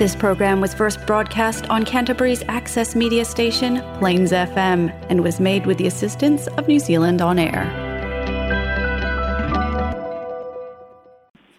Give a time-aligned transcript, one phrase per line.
[0.00, 5.66] This program was first broadcast on Canterbury's access media station, Plains FM, and was made
[5.66, 7.66] with the assistance of New Zealand On Air.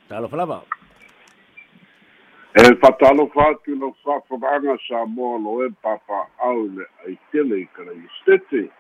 [0.10, 0.64] Talo falava.
[2.58, 7.70] E whatalo whātu no whawhanga sa moa lo e papa au le ai tele i
[7.78, 8.72] kara i stete.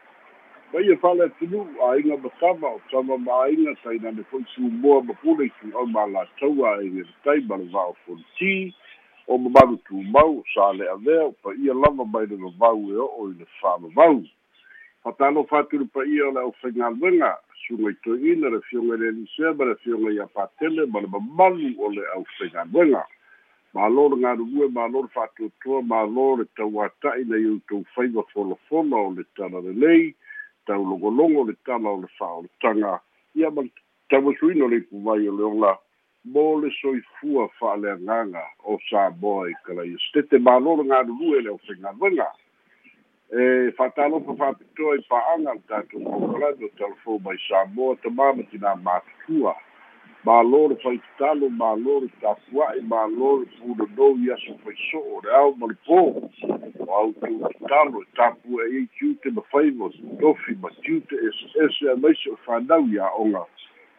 [0.74, 4.44] Mai e whale tunu a inga matama o tama ma inga sai na ne koi
[4.56, 7.96] su moa ma pule ki au ma la taua e nge tai ma le vau
[8.08, 8.74] fonti
[9.28, 12.80] o ma maru tu mau sa le a leo pa ia lava mai le vau
[12.90, 14.24] e o o i le whama vau.
[15.04, 17.38] Whatalo whātu le pa ia le au whainga luenga
[17.68, 18.50] sunga i le
[18.98, 22.66] le ni seba le fionga i a patele ma le mamalu o le au whainga
[22.74, 23.06] luenga.
[23.74, 29.24] malo le galulue malo le fa'atuatua malo le tauata'i na ioutou faiva folofolo o le
[29.36, 30.16] tala lelei
[30.66, 33.00] taulogologo le tala o le fa'aoletaga
[33.36, 33.64] ia ma
[34.10, 35.80] taumasuina o le ipuvai o le oga
[36.26, 42.28] mo le soifua fa'aleagaga o samoa i kalaia stete malo le galulue le aufaigaluega
[43.32, 48.76] e fa'atalofa fa'apitoa i pa'aga le tatou kaukalani o telefon mai samoa tamā ma tinā
[48.86, 49.56] matutua
[50.24, 55.68] malo le faitatalo malo le tapua'i malo le pulonou i aso faiso'o le ao ma
[55.68, 56.02] le pō
[56.86, 62.30] o aututatalo e tapua e ai tiute ma faiva tofi ma tiute ese'ese a maise
[62.30, 63.10] o fanau ia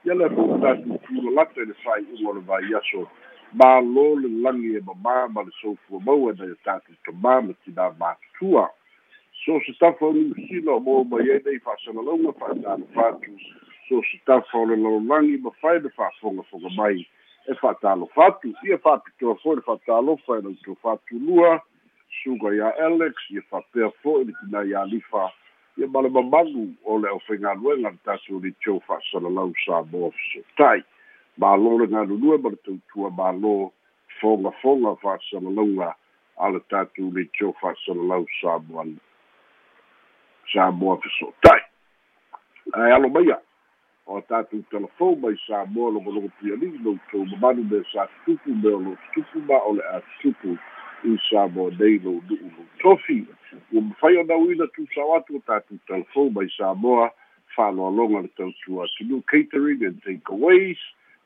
[0.03, 3.09] oga ia le fo'u tatou tulalata i le fa'ai'uga o le vaiaso
[3.55, 7.93] malo le lagi e mamā ma le soufua maua nai o tatou tamā ma tinā
[7.99, 8.69] matutua
[9.45, 13.33] so se tafa o niusila o mo mai ai nei fa'asalalauga fa'atalo fatu
[13.89, 17.07] so se tafa o le lalolagi ma fai le fa'afogafoga mai
[17.47, 21.63] e fa'atalofa atu ia fa'apitoa fo'i le fa'atalofa e lautou fa'atulua
[22.23, 25.31] suga ia alex ia fa'apea fo'i le tinā ia alifa
[25.77, 30.85] ia ma le mamalu o le ʻaufaigaluega le tatou litio fa'asalalau sa moa fesotai
[31.41, 33.71] mālō le galulue ma le tautua mālō
[34.21, 35.95] fogafoga fa'asalalauga
[36.37, 38.85] a le tatou litio fa'asalalau sa moa
[40.53, 41.63] sa moa fesotai
[42.77, 43.41] ae alo maia
[44.07, 48.81] o tatou telefon mai sa moa logologo pialii loutou mamalu me sa tutupu me o
[48.81, 50.59] lo tutupu ma o le a tutupu
[51.05, 53.25] i sa moa nei lou nu'u lou tofi
[53.73, 57.11] ua mafai o nauina tusao atu o tatou telefon mai sa moa
[57.57, 60.79] fa'aloaloga le tautua tunu catering and takeaways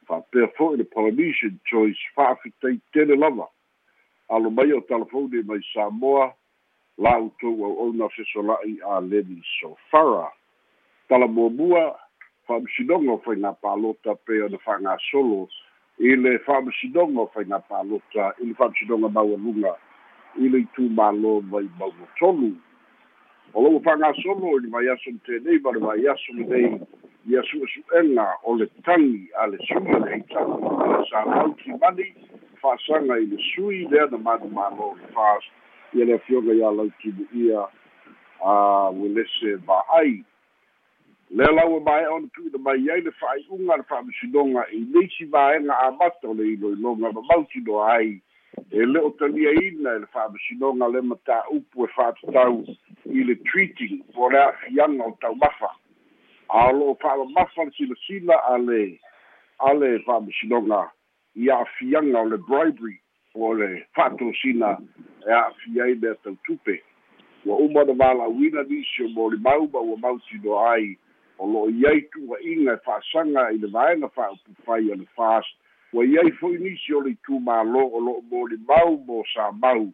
[0.09, 3.47] fa'apea fo'i le polynesian choice fa'afitai tele lava.
[4.31, 6.33] Alo mai o telefoni mai sa moa
[6.99, 10.31] la'outou au'auna fesola'i a leni sofara.
[11.09, 11.95] Talamuamua
[12.47, 15.47] fa'amasinoga o faigā palota pe ona fa'agasolo
[15.99, 19.73] i le fa'amasinoga o faigā palota i le fa'amasinoga maualuga
[20.37, 22.53] i le itumālō mai maugotolu
[23.55, 26.81] o lou fa'agasolo i le vaiaso tenei ma le vaiaso lenei
[27.27, 30.61] ia su'esu'ega o le tagi a le sui le heitau
[30.93, 32.13] le sanau timani
[32.61, 35.49] fa'asaga i le sui lea na manumālō le fast
[35.97, 37.65] ia le afioga iā lautimu'ia
[38.45, 38.55] a
[38.93, 40.21] ue lese va'ai
[41.31, 45.79] le lau e mae ona tu'uina mai ai le fa'ai'uga le fa'amasinoga i leisi vaega
[45.87, 48.21] amata o le iloiloga ma mautinoa ai.
[48.71, 52.63] E le o taliaina e le fa'amasinoga le matā'upu e fa'atatau
[53.11, 55.71] i le treating po le a'afiaga o taumafa
[56.49, 58.99] a o lo'o fa'amamafa le silasila a le
[59.59, 60.85] a le fa'amasinoga
[61.35, 63.01] i a'afiaga o le bribery
[63.35, 64.79] o le fa'atosina
[65.27, 66.83] e a'afia ai le atautupe
[67.45, 70.99] ua uma na valauina nisi o molimau ma ua mautinoa ai
[71.39, 75.55] o lo'o iai tu'ua'iga e fa'asaga i le vaega fa'aupufai a le fast
[75.93, 79.87] ua iai fo'i nisi o le itumālō o lo'o molimau mo sa mau.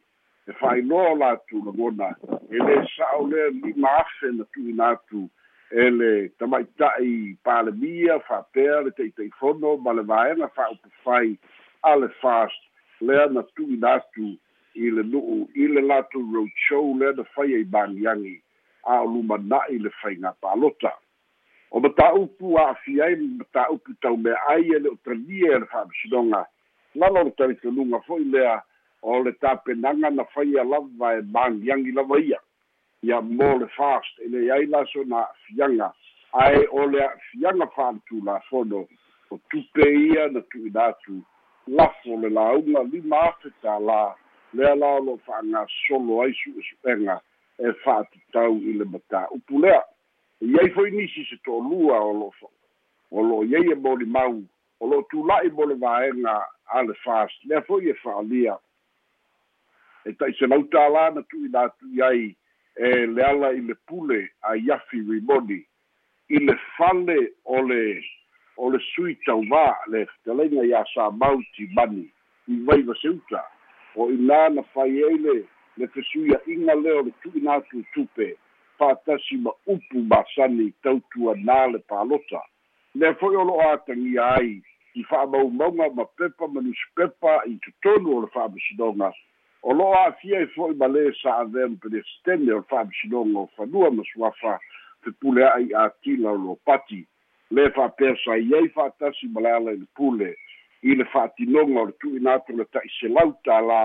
[0.49, 2.09] E fa'ailoa o latou lagona
[2.51, 5.29] e lē sa'o lea lima afe na tu'uina atu
[5.71, 11.37] e le tamaita'i palemia fa'apea le taʻitaʻifono ma le vaega fa'aupufai
[11.83, 12.63] a le fast
[13.01, 14.33] lea na tu'uina atu
[14.75, 18.37] i le nu'u i le latou road show lea na fai ai magiagi
[18.85, 20.93] a o lumana'i le faiga palota
[21.73, 26.47] o mataupu a'afia ai mataupu taumea'ai e le o talia e le fa'amasinoga
[26.95, 28.63] lalo le talitonuga fo'i lea
[29.03, 32.39] o le tapenaga na faia lava e magiagi lava ia.
[33.03, 35.93] Ia mo le fast e leai laso na a'afiaga
[36.33, 38.87] ae o le a'afiaga fa'amatulafono
[39.31, 41.23] o tupe ia na tu'uina atu
[41.67, 44.15] lafo le lauga lima afe tālā
[44.53, 47.21] lea la o lo'o fa'agasolo ai su'esu'ega
[47.59, 49.83] e fa'atatau i le matāupu lea
[50.43, 52.51] iai foi nisi se to'olua o lo'o
[53.11, 54.43] o lo'o iai e molimau
[54.81, 56.37] o lo'o tula'i mo le vaega
[56.67, 57.39] a le fast.
[57.45, 58.59] Lea fo'i e fa'alia
[60.07, 62.25] e ta'iselau tālā na tu'uina atu i ai
[62.75, 65.61] e le ala i le pule a iafi rimoni
[66.29, 67.83] i le fale o le
[68.57, 72.07] o le sui tauvā le fetalaiga iā sa mau timani
[72.49, 73.43] i vai vaseuta
[73.95, 75.37] o inā na fai ai le
[75.79, 78.33] le fesuiaʻiga lea o le tu'ina atu tupe
[78.83, 82.43] fa'atasi ma upu masani tautuanā le palota
[82.95, 84.55] lea fo'i o lo'o atagia ai
[85.01, 89.13] i fa'amaumauga ma pepa ma nuspepa i totonu o le fa'amasinoga
[89.63, 93.49] o lo'o a'afia e fo'i ma lē sa avea ma pelesitene o le fa'amasinoga o
[93.57, 94.59] fanua ma suafa
[95.07, 97.01] fepulea'a i atila o lo pati.
[97.51, 100.35] Le fa'apea sai ai fa'atasi ma le ala i le pule
[100.83, 103.83] i le fa'atinoga o le tu'ina atu le ta'iselau tālā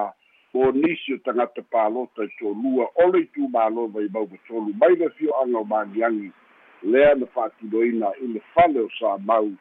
[0.57, 5.57] o nisi o tagata palota i tolua o le itumālo mai maumatolu mai le fio'aga
[5.59, 6.31] o magiagi
[6.83, 9.51] lea na fa'atinoina i le fale o sa mau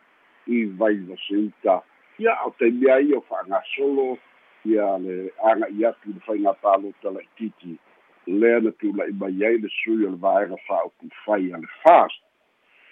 [0.46, 1.82] i vai vaseuta
[2.18, 4.18] ia o taimia ia o fa'agasolo
[4.64, 7.78] ia le aga'i atu le faiga palota la'ititi
[8.26, 12.22] lea na tula'i mai ai le sui o le vaega fa'aupu fai a le fast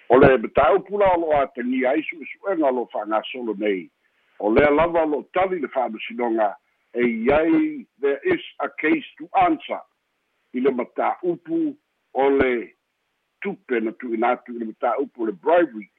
[0.09, 3.89] o le mataupu la o lo'o atagia ai su'esu'ega o lo'o fa'agasolo nei.
[4.39, 6.55] O lea lava o lo'o tali le fa'amasinoga
[6.95, 9.81] e iai there is a case to answer
[10.55, 11.75] i le mataupu
[12.13, 12.75] o le
[13.41, 15.89] tupe na tu'ina atu i le mataupu o le bribery.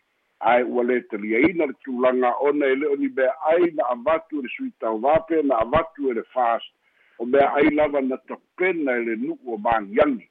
[0.41, 4.41] Ae ua lē taliaina le tulaga ona e le o ni mea ai na avatu
[4.41, 6.67] e le sui tauvape na avatu e le fast.
[7.19, 10.29] O mea ai lava na tapena e le nu'u o magiagi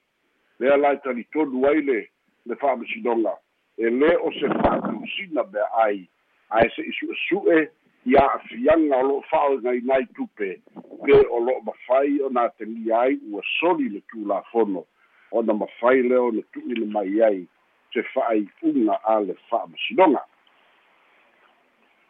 [0.60, 2.10] lea lae talitonu ai le
[2.46, 3.34] le fa'amasinoga
[3.78, 6.08] e lē o se fa'atusina mea ai.
[6.50, 7.70] Ae se'i su'esu'e
[8.06, 10.62] ia a'afiaga o lo'o fa'aogainai tupe.
[11.06, 14.86] Pe o lo'o mafai ona atagia ai ua soli le tulafono
[15.32, 17.48] ona mafai lea ona tu'ina mai ai
[17.94, 20.22] se fa'ai'uga a le fa'amasinoga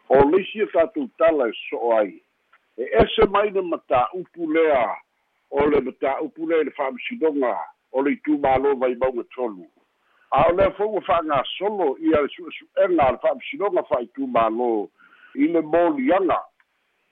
[0.08, 2.22] o leisi e tatou tala e so'o ai
[2.76, 4.84] e ese mai le matā'upu lea
[5.50, 7.54] o le matā'upu lea i le fa'amasinoga
[7.92, 9.66] o le itumālo vai mauga tolu.
[10.30, 14.90] A o lea fo'u ua fa'agasolo ia le su'esu'ega a le fa'amasinoga fa'aitumālo
[15.36, 16.40] i le moliaga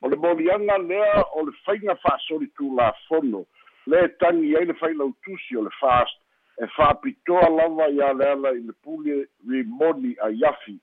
[0.03, 3.44] o le moliaga lea o le faiga fa'asoli tulafono
[3.87, 6.19] le tagi ai le failautusi o le fast
[6.59, 10.79] e fa'apitoa lava iā le ala i le pule rimoni ai afi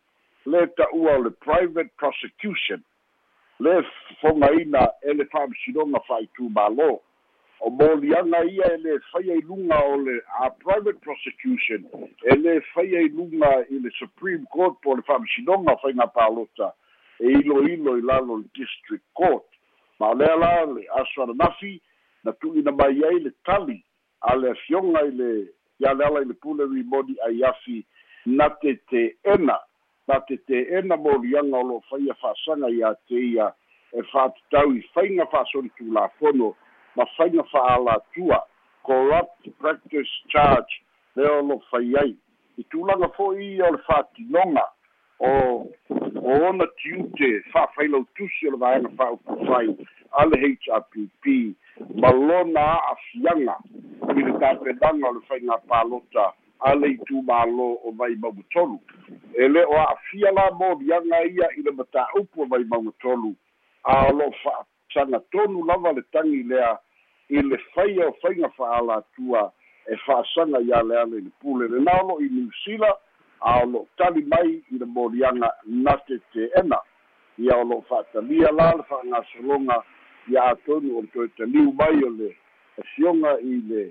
[0.46, 2.82] le ta'ua o le private prosecution.
[3.60, 3.84] Le
[4.22, 6.92] fogaina e le fa'amasinoga fa'aitumālō
[7.62, 11.86] o moliaga ia e lē faia i luga o le a private prosecution
[12.26, 16.72] e lē faia i luga i le supreme court po le fa'amasinoga faiga palota
[17.22, 19.46] e iloilo i lalo district court.
[20.00, 21.82] Ma o lea la le aso ananafi
[22.24, 23.84] na tu'ina mai ai le tali
[24.22, 25.30] a le afioga i le
[25.80, 27.86] ia le i le pule rimoni ai afi
[28.26, 29.60] na te te ena
[30.08, 33.54] na te te ena molianga o lo faia fa'asaga iā te ia
[33.94, 36.56] e fa'atatau i faiga fa'asoli tulafono
[36.96, 38.42] ma faiga fa'alatua
[38.84, 40.82] corrupt practice charge
[41.16, 42.16] le o lo fai ai.
[42.58, 44.66] I tulaga fo'i ia o le fa'atinoga
[45.22, 45.68] o
[46.22, 49.76] o ona tiute fa'afailautusi o le vaega fa'aupufai
[50.12, 51.26] a le hrpp
[51.96, 53.58] ma lona a'afiaga
[54.18, 58.80] i le tapenaga o le faiga palota a le itumālō o vai mautolu
[59.34, 63.36] e lē o a'afia la moliaga ia i le mataupu o vai mautolu
[63.84, 66.78] a o lo'o fa'asaga tonu lava le tagi lea
[67.30, 69.52] i le faia o faiga fa'alatua
[69.86, 72.94] e fa'asaga iā le ale i le pule lenā o lo'o i niusila
[73.42, 76.78] a lo'o tali mai i le moliaga na te te'ena
[77.38, 79.84] ia o lo'o fa'atalia la le fa'agasologa
[80.30, 82.36] ia atonu o le toe taliu mai o le
[82.78, 83.84] asioga i le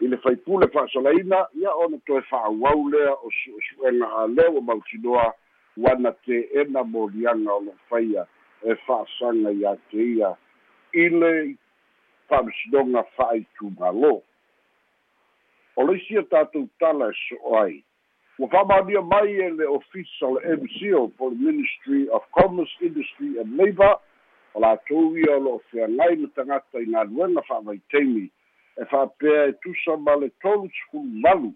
[0.00, 5.32] i le faipule fa'asolaina ia ona toe fa'auau lea o su'esu'ega a lea ua mautinoa
[5.76, 8.26] uana te'ena moliaga o lo'o faia
[8.62, 10.36] e fa'asaga iā te ia.
[10.92, 11.32] I le
[12.28, 14.14] fa'amasinoga fa'aitumālō
[15.76, 17.85] o le isia tatou tala e so'o ai
[18.38, 23.56] ua fa'amaonia mai e le ofisa o mco po le ministry of commerce industry and
[23.56, 23.98] labour
[24.54, 28.30] o latou ia o lo'o feagai le tagata i galuega fa'avaitaimi
[28.76, 31.52] e fa'apea e tusa ma le tolu sefulu malu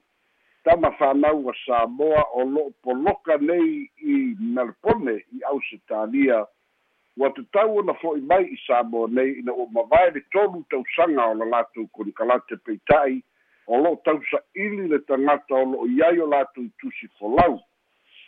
[0.64, 6.46] tama fanau a samoa o lo'o poloka nei i melepone i ausitalia
[7.16, 11.34] ua tatau ona fo'i mai i samoa nei ina ua mavae le tolu tausaga o
[11.34, 13.22] la latou konikalate peita'i
[13.70, 17.60] o lo'o tausa'ili le tagata o lo'o iai o latou tusi folau.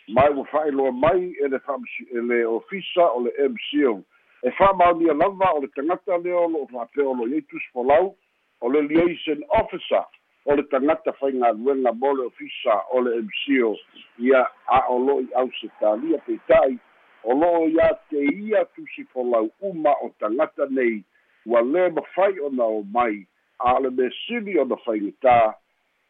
[0.07, 4.03] Mai ua fa'ailoa mai e le fa'amasi e le ofisa o le mco
[4.43, 8.15] e fa'amaonia lava o le tagata lea o lo'o fa'apea o lo'o iai tusi folau
[8.61, 10.05] o le liaison officer
[10.45, 13.75] o le tagata faigaluega mo le ofisa o le mco
[14.19, 16.79] ia a o lo'o i ausitalia peita'i
[17.23, 21.03] o lo'o iā te ia tusi folau uma o tagata nei.
[21.45, 23.25] Ua lē mafai ona o mai
[23.63, 25.53] a le mesili ona faigatā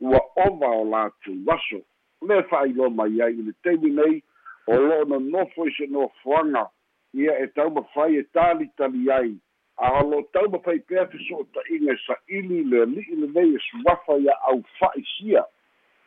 [0.02, 1.82] ua ova o latou aso
[2.28, 4.22] le fa'ailoa mai ai i le taimi nei
[4.68, 6.70] o lo'o nonofo i se nofoaga
[7.14, 9.36] ia e taumafai e talitali ai.
[9.78, 13.06] A o lo tau ma pai pea fe so ta inga sa ili le li
[13.16, 15.46] le nei e suafa ia au faisia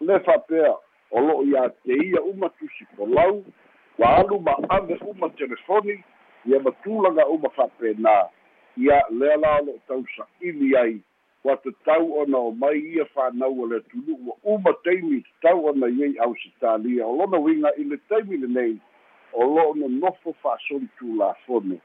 [0.01, 0.75] le fa pea
[1.11, 3.45] o lo ia te ia uma tusi ko lau
[3.99, 6.05] wa alu ma ave uma telefoni
[6.45, 8.31] ia matulaga uma fa'apena
[8.77, 11.01] ia lea la lo tau sa ili ai
[11.47, 15.87] ua tatau ona o mai ia fanau o le tulu'u ua uma taimi tatau ona
[15.87, 18.77] iai ausitalia o lona uiga i le taimi lenei
[19.33, 21.79] o lo'o nonofo fa'asoli tulafone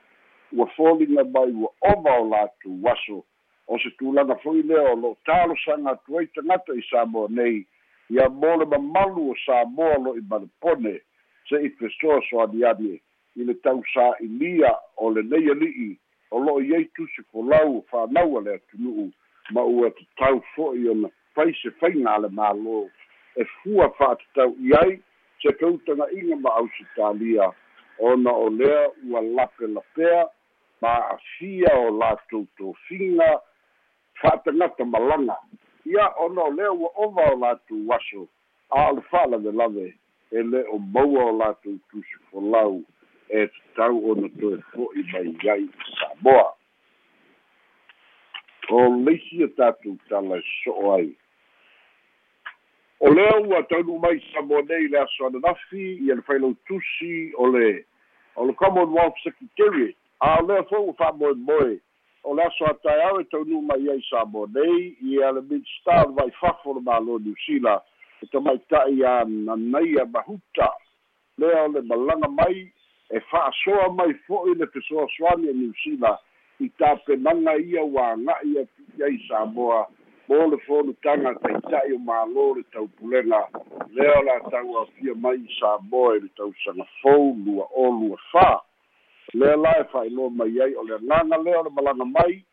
[0.53, 3.23] ua foliga mai ua ova o latou aso
[3.67, 7.65] o se tulaga fo'i lea o lo'o talosaga atu ai tagata i samoa nei.
[8.09, 11.01] Ia mo le mamalu o samoa lo'i malepone
[11.49, 12.97] se'i fesoa soaniani
[13.35, 15.91] i le tausā'ilia o lenei ali'i
[16.31, 19.11] o lo'o iai tusi folau fa'anaua le atunu'u
[19.53, 22.89] ma ua tatau fo'i ona fai se faiga a le mālō
[23.35, 24.99] e fua fa'atatau i ai
[25.41, 27.51] se peutaga'iga ma ausitalia
[27.99, 30.25] ona o lea ua lapelapea
[30.81, 33.39] ma'afia o latou tofiga
[34.21, 35.37] fa'atagata malaga
[35.85, 38.27] ia ona o lea ua ova o latou aso
[38.69, 39.93] a o le fa'alavelave
[40.31, 42.81] e le o maua o latou tusi folau
[43.29, 46.60] e tatau ona toe fo'i mai ai samoa
[48.71, 51.11] o leisi a tatou tala e so'o ai
[52.99, 57.47] o lea ua taunu mai samoa nei le aso ananafi ia le failou tusi o
[57.51, 57.85] le
[58.35, 61.79] o le commonwealth secretariat a o lea fo'u fa'amoemoe
[62.23, 66.73] o le aso ataeao e taunu mai ai samoa nei ia le midstar le vaifafo
[66.73, 67.81] le mālo niusila
[68.21, 70.69] e tamaita'i a nanaia mahuta.
[71.37, 72.71] Lea o le malaga mai
[73.09, 76.19] e fa'asoa mai fo'i le fesoasoani a niusila
[76.61, 79.87] i tapenaga ia ua aga'i atu'i ai samoa
[80.27, 83.41] mo le folutaga taita'i o mālō le taupulega
[83.95, 88.17] lea o le atau afia mai i samoa i le tausaga fou lua o lua
[88.31, 88.51] fā
[89.33, 92.43] lea la e fa'ailoa mai ai o le agaga lea o le malaga mai.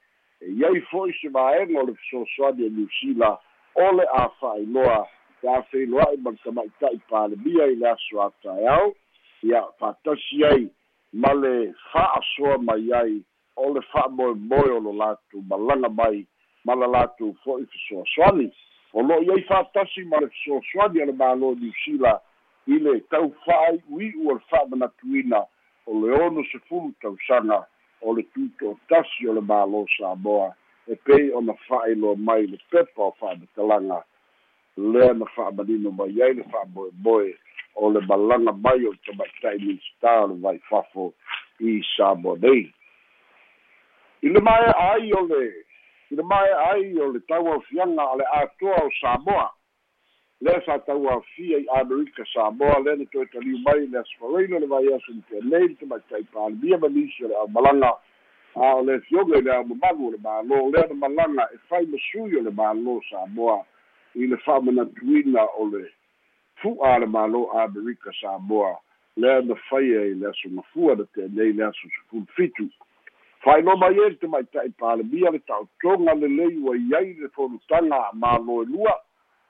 [0.41, 3.31] E iai fo'i se vaega o le fesoasoani e niusila
[3.75, 4.99] o le a fa'ailoa
[5.43, 8.95] e a feiloa'i ma le tamaita'i palemia i le aso ataeao
[9.43, 10.69] ia fa'atasi ai
[11.13, 13.19] ma le fa'asoa mai ai
[13.59, 16.27] o le fa'amoemoe o lo latou malaga mai
[16.65, 18.49] ma la latou fo'i fesoasoani
[18.93, 22.21] o lo'o ai fa'atasi ma le fesoasoani a le mālō niusila
[22.67, 25.41] i le tau fa'ai'ui'u o le fa'amanatuina
[25.87, 27.65] o le ono sefulu tausaga
[28.01, 30.55] o le tuto tasi o le mālō samoa.
[30.87, 34.05] E pei ona fa'ailoa mai le pepa o fa'amatalaga
[34.77, 37.35] lea na fa'amanino mai ai le fa'amoemoe
[37.75, 41.13] o le malaga mai o le tamaita'i minista o le vaifafo
[41.61, 42.71] i samoa nei
[44.23, 45.45] i le mae ai o le
[46.11, 49.51] i le mae ai o le tauaofiaga a le atoa o samoa.
[50.41, 55.13] Lea sa tauafia i amerika samoa lea na toe taliu mai le asfaraina le vaiaso
[55.13, 57.93] ni penei le tamaita'i palemia ma nisi o le aumalaga
[58.55, 61.87] a o le fioga i le aumamalu o le mālō lea na malaga e fai
[61.87, 63.65] masui o le mālō samoa
[64.15, 65.85] i le fa'amanatuina o le
[66.63, 68.79] fu'a a le mālō amerika samoa.
[69.17, 72.71] Lea na faia i le aso mafua na tenei le aso sefulu fitu
[73.45, 78.67] fa'ailo mai e le tamaita'i palemia le ta'otoga lelei ua iai le folutaga mālo e
[78.67, 78.95] lua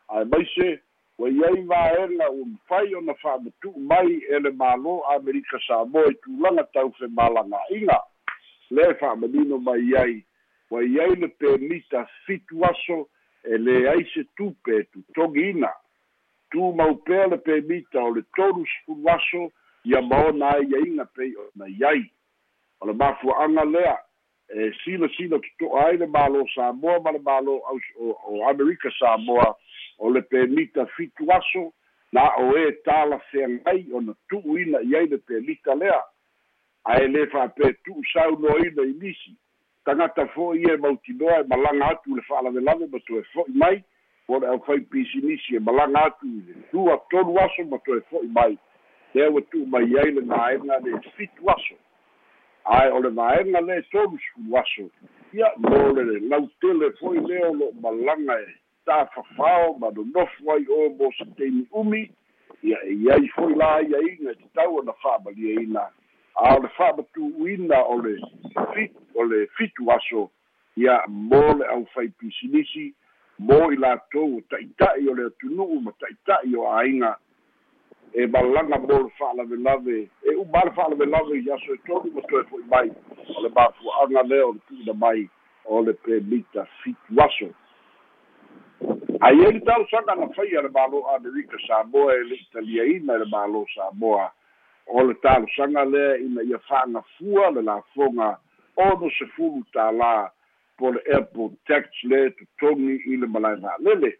[0.08, 0.80] ae maise
[1.18, 6.64] ua iai vaega ua mafai ona fa'amatu'u mai e le mālō amerika samoa i tulaga
[6.72, 7.98] tau femalaga'iga
[8.70, 10.24] le fa'amanino mai ai
[10.70, 13.08] ua iai le pemita fitu aso
[13.44, 15.72] e leai se tupe tutogiina
[16.50, 19.52] tumau pea le pemita o le tolu sefulu aso
[19.84, 22.04] ia maona ai ia'iga pei ona iai
[22.80, 23.98] o le mafua'aga lea
[24.48, 27.54] e silasila toto'a ai le mālō samoa ma le mālō
[28.00, 29.54] o amerika samoa.
[29.98, 31.72] O le pemita fitu aso
[32.12, 36.00] na o e talafeagai ona tu'uina i ai le pemita lea.
[36.84, 39.34] Ae lē fa'ape tu'u saunoina i nisi.
[39.84, 43.82] Tagata fo'i e mautinoa e malaga atu le fa'alavelave ma toe fo'i mai.
[44.28, 48.30] O le ʻaufai pisinisi e malaga atu i le tua tolu aso ma toe fo'i
[48.32, 48.56] mai.
[49.14, 51.76] Lea ua tu'u mai ai le gaega le fitu aso
[52.68, 54.90] ae o le vaega le tolu sefulu aso
[55.32, 58.54] ia mo le lautele fo'i lea o lo'o malaga e
[58.86, 61.24] tafafao ma nonofo ai o mo se
[61.72, 62.10] umi.
[62.62, 65.84] Ia e iai fo'i la aiaiga e tatau ona fa'amaliaina
[66.36, 68.16] a o le fa'amatu'uina o le
[68.74, 70.30] fit o le fitu aso
[70.76, 72.94] ia mo le ʻaufai pisinisi
[73.38, 77.16] mo i latou o ta'ita'i o le atunu'u ma ta'ita'i o āiga
[78.12, 82.44] e malaga mo le fa'alavelave e uma le fa'alavelave i aso e tolu ma toe
[82.44, 82.90] fo'i mai.
[83.36, 85.28] O le mafua'aga lea o le tu'una mai
[85.64, 87.52] o le pemita fitu aso
[89.20, 93.26] ai ai le talosaga na faia le mālō amerika samoa e le italiaina i le
[93.26, 94.32] mālō samoa.
[94.86, 98.38] O le talosaga lea ina ia fa'agafua le lafoga
[98.76, 100.30] ono se fulu tālā
[100.78, 104.12] po le airport tax le totogi i le malae va'alele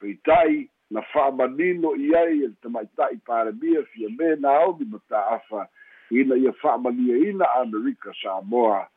[0.00, 5.68] peitai na fa'amanino i ai e le tamaita'i palemia fia me na aoni ma ta'afa
[6.10, 8.88] ina ia fa'amaliaina amerika samoa.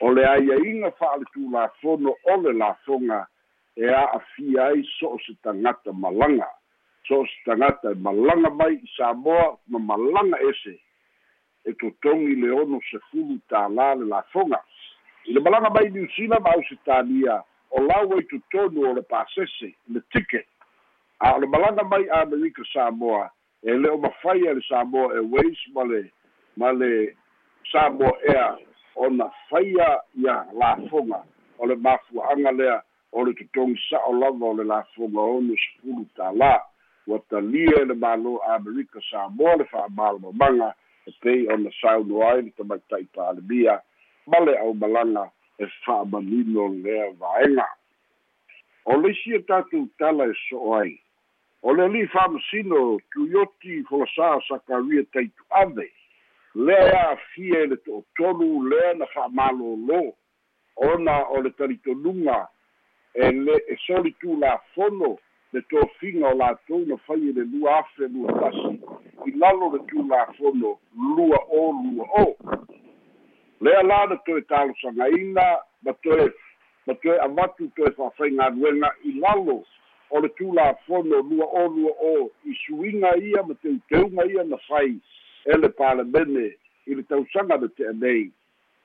[0.00, 3.26] O le aiaiga fa'aletulafono o le lafoga
[3.76, 6.48] e a'afia ai so o se tagata malaga
[7.06, 10.80] so o se tagata e malaga mai i samoa ma malaga ese
[11.64, 14.58] e totogi le ono sefulu tālā le lafoga
[15.26, 20.00] i le malaga mai niusila ma ausitalia o lau ai totonu o le pasese le
[20.10, 20.46] tike
[21.20, 23.30] a le malaga mai amerika samoa.
[23.62, 26.10] E lē o mafai a le samoa airways ma le
[26.56, 27.14] ma le
[27.72, 28.58] samoa air.
[28.96, 31.24] Ona faia ia lafoga
[31.58, 36.52] o le mafua'aga lea o le totogi sa'o lava o le lafoga ono sepulu tālā
[37.06, 40.74] ua talia e le mālō amerika samoa le fa'amalomamaga
[41.06, 43.80] e pei ona saunoa ai le tamaita'i palemia
[44.26, 45.24] ma le ʻaumalaga
[45.58, 47.68] e fa'amanino lea vaega
[48.84, 50.96] o le isia tatou tala e so'o ai
[51.62, 55.88] o le ali'i fa'amasino tuioti folasā sakaria taitu'ave
[56.54, 60.00] lea e a'afia i le to'otolu lea na fa'amālōlō
[60.90, 62.48] ona o le talitonuga
[63.14, 65.18] e le e soli tulafono
[65.52, 68.80] le tofiga o latou na fai e le lua afe lua tasi
[69.26, 70.78] i lalo le tulafono
[71.16, 72.36] lua o lua o.
[73.60, 76.32] Lea la na toe talosagaina ma toe
[76.86, 79.64] ma toe avatu toe fa'afaigaluega i lalo
[80.10, 82.30] o le tulafono lua o lua o.
[82.44, 85.00] I suiga ia ma teuteuga ia na fai
[85.44, 86.56] e le palemene.
[86.86, 88.30] I le tausaga le te'anei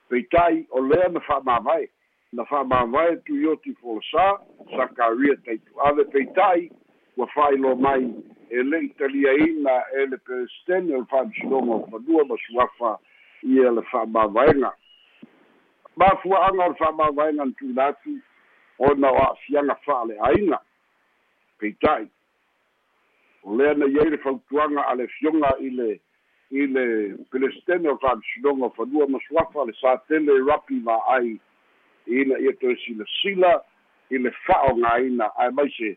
[0.08, 1.88] peitai o lea na fa'amāvae
[2.32, 4.38] na fa'amāvae tuioti folosā
[4.76, 6.70] sakaria taitu'ave peitai
[7.16, 8.06] ua fa'ailo mai.
[8.50, 12.98] E le'i taliaina e le peresidene o le fa'amisinoga o fanua ma suafa
[13.42, 14.70] ia le fa'amāvaega
[15.96, 18.14] mafua'aga o le fa'amāvaega na tulatu
[18.78, 20.60] ona o a'afiaga fa'ale'aiga
[21.58, 22.08] peitai
[23.44, 26.00] o lea na iai le fautuaga a le fioga i le
[26.50, 31.38] i le pelestene o fa'amisinoga fanua ma suafa le satele rapi va'ai
[32.06, 33.62] ina ia toe silasila
[34.10, 35.96] i le fa'aogāina ae maise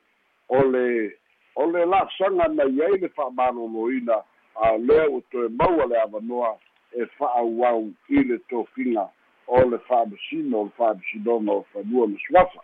[0.49, 1.13] o le
[1.55, 4.23] o le la'asaga na iai le fa'amalōlōina
[4.61, 6.57] a lea ua toe maua le avanoa
[6.93, 9.09] e fa'auau i le tofiga
[9.47, 12.61] o le fa'amasino o le fa'amasinoga o fanua ma suafa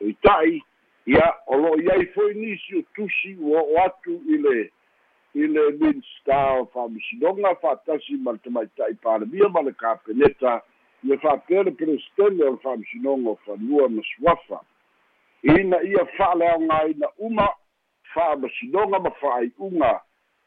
[0.00, 0.62] e ita'i
[1.06, 4.70] ia o lo'o iai foi nisi o tusi ua o'o atu i le
[5.34, 10.62] i le minsta fa'amasinoga fa'atasi ma le tamaita'i palemia ma le kapeneta
[11.04, 14.60] ia fa'apea le pelestele o le fa'amasinoga o fanua ma suafa.
[15.42, 17.48] Ina ia fa'aleaogāina uma
[18.14, 20.00] fa'amasinoga ma fa'ai'uga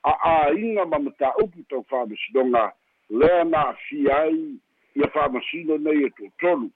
[0.04, 2.74] a'āiga ma mataupu tau fa'amasinoga
[3.10, 4.60] lea na afia ai
[4.96, 6.70] ia fa'amasino nei e to'atolu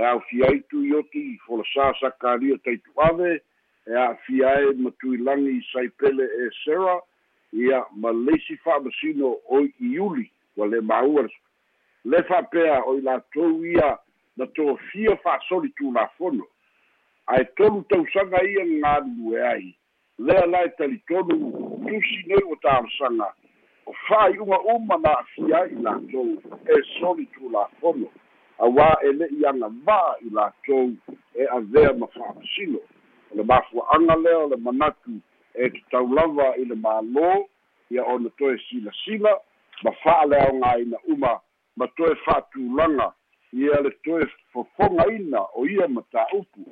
[0.00, 6.94] e a'afia ai tuioti folasā sakalia taitu'ave e a'afia ai ma tuilagi saipele e sera
[7.52, 10.24] ia ma leisi fa'amasino o iuli
[10.56, 11.26] ua le maua
[12.04, 13.98] le fa'apea o i latou ia
[14.36, 16.48] na tofia fa'asoli tulafono
[17.26, 19.74] ae tolu tausaga ia gagalue ai.
[20.18, 21.36] Lea la e talitonu
[21.84, 23.28] tusi nei ua talosaga
[23.86, 28.08] o fa'ai'uga uma na a'afia ai i latou e soli tulafono
[28.66, 30.92] auā e le'i agava'a i latou
[31.34, 32.80] e avea ma fa'amasino
[33.30, 35.20] o le mafua'aga lea o le manatu
[35.54, 37.30] e tataulava i le mālō
[37.90, 39.32] ia ona toe silasila
[39.84, 41.40] ma fa'aleaogāina uma
[41.76, 43.12] ma toe fa'atulaga
[43.52, 46.66] ia le toe fofogaina o ia ma tā'upu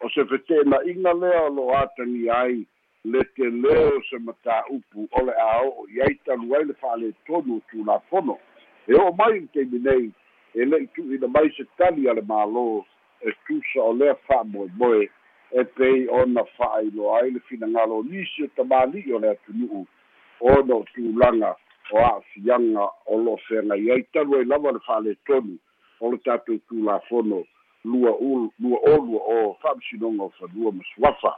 [0.00, 2.64] o se fetena'iga lea o lo atagi ai
[3.04, 7.56] le te leo se matā'upu o le a o'o i ai talu ai le fa'aletonu
[7.56, 8.38] o tulafono
[8.88, 10.12] e o'o mai i teimi nei
[10.54, 12.84] e le'i tu'uina mai se tali a le mālō
[13.26, 15.08] e tusa o lea fa'amoemoe
[15.50, 19.86] e pei ona fa'ailoa ai le finagalo nisi o tamāli'i o le atunu'u
[20.40, 21.54] ona o tulaga
[21.92, 24.02] o a'afiaga o lo'o feagai ai.
[24.12, 25.58] Talu ai lava le fa'aletonu
[26.00, 27.44] o le tatou tulafono
[27.84, 28.12] lua
[28.60, 31.36] lua o lua o fa'amasinoga o fanua ma suafa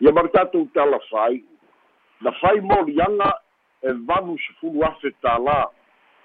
[0.00, 1.42] ia ma le tatou tala fai
[2.20, 3.32] na fai moliaga
[3.82, 5.68] e valu sefulu afe tālā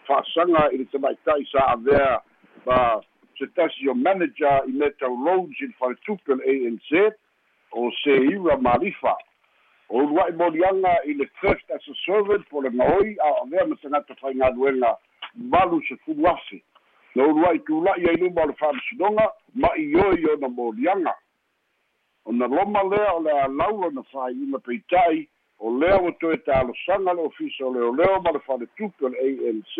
[0.08, 2.22] fa'asaga i le tamaita'i sa avea
[2.66, 3.02] ma
[3.38, 6.90] se tasi o manager i me taulogi i le faletupe le anz
[7.72, 9.16] o se ira malifa
[9.90, 13.76] o ulua'i moliaga i le theft as a servant po le gaoi a avea ma
[13.82, 14.96] tagata faigaluega
[15.36, 16.64] valu sefulu afe
[17.16, 21.16] na ulua'i tula'i ai luma o le fa'amasinoga ma i oi ona moliaga
[22.26, 25.28] ona loma lea o le alau ona fāiuna peita'i
[25.64, 29.78] o lea ua toe talosaga le ofisa o leoleo ma le faletupe o le anz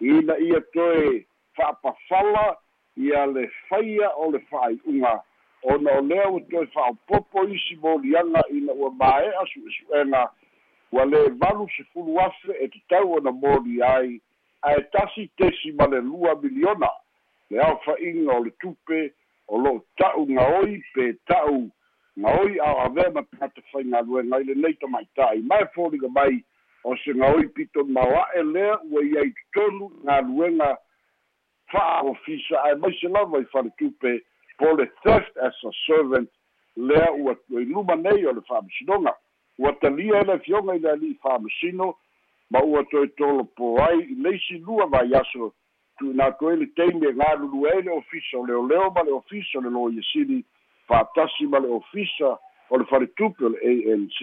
[0.00, 2.56] ina ia toe fa'apafala
[2.96, 5.14] ia le faia o le fa'ai'uga
[5.62, 10.22] ona o lea ua toe fa'aopopo isi moliaga ina ua mae'a su'esu'ega
[10.92, 14.20] ua lē valu sefulu afe e tatau ona moli ai.
[14.62, 16.90] Ae tasi tesi ma le lua miliona.
[17.50, 19.12] Le aofa'iga o le tupe
[19.48, 21.70] o lo'o ta'u gaoi pe ta'u
[22.16, 26.44] gaoi a'oavea ma tagata faigaluega i lenei tama'ita'i mae foliga mai
[26.84, 30.76] o se gaoi pito maoa'e lea ua iai totonu galuega
[31.72, 34.20] fa'aofisa ae maise lava i faletupe
[34.58, 36.30] po le theft as a servant
[36.76, 39.14] lea ua i luma nei o le fa'amasinoga
[39.58, 41.94] ua talia e le fioga i le ali'i fa'amasino
[42.50, 44.00] ma ua toe tolopo ai.
[44.12, 45.54] I leisi lua vaiaso
[46.18, 49.62] atu ai le taimi e galulu ai le ofisa o leoleo ma le ofisa o
[49.62, 50.44] le lo iasili
[50.92, 52.38] fa'atasi ma le ofisa
[52.70, 53.58] o le faletupe o le
[53.92, 54.20] anc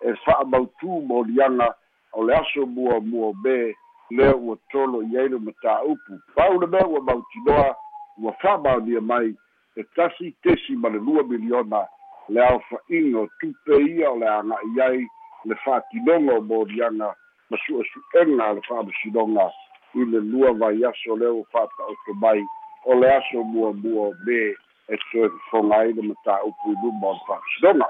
[0.00, 1.68] e fa'amautū moliaga
[2.12, 3.74] o le aso muamua me
[4.10, 7.76] lea ua tolo i ai le matāupu pau le mea ua mautinoa
[8.22, 9.34] ua fa'amaonia mai
[9.76, 11.84] e tasi tesi ma le lua miliona
[12.28, 15.06] le aofa'iga o tupe ia o le aga'i ai
[15.44, 17.12] le fa'atinoga o moliaga
[17.50, 19.50] ma su'esu'ega le fa'amasinoga
[19.94, 22.40] i le lua vaiaso lea ua fa'ata'oto mai
[22.84, 24.56] o le aso muamua me
[24.88, 27.88] e toe fofoga ai le matāupu i luma o le fa'amasinoga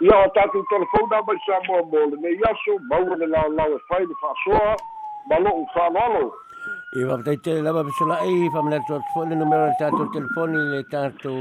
[0.00, 4.06] ia o tatou telefona mai sa moa mo lenei aso maua le laolao e fai
[4.06, 4.76] le fa'asoa
[5.28, 6.32] ma lo'u fa'aloalo
[6.98, 10.08] I wa tai te lava pisola e fa mena to fo le numero le tato
[10.08, 11.32] telefoni le tato